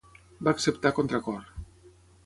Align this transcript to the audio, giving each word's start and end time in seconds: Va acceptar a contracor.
Va 0.47 0.53
acceptar 0.57 0.93
a 0.93 0.95
contracor. 1.01 1.47